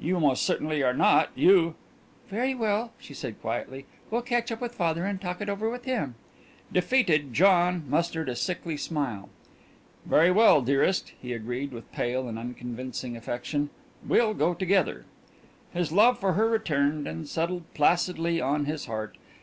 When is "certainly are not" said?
0.42-1.28